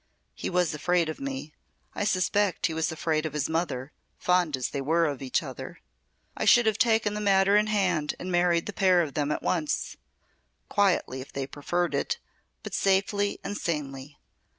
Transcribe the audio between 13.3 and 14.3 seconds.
and sanely.